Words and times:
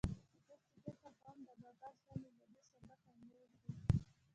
اوس 0.03 0.11
چې 0.83 0.89
فکر 1.01 1.13
کوم، 1.23 1.37
د 1.47 1.49
بابا 1.61 1.87
زړه 2.03 2.13
مې 2.21 2.29
له 2.39 2.45
دې 2.55 2.63
سبقه 2.73 3.09
موړ 3.29 3.41
و. 3.49 3.51